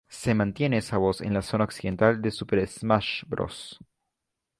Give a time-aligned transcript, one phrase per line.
[0.09, 3.77] Se mantiene esa voz en la zona occidental de Super Smash Bros.